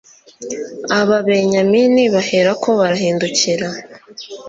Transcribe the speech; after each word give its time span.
ababenyamini 0.99 2.03
baherako 2.13 2.69
barahindukira 2.79 3.67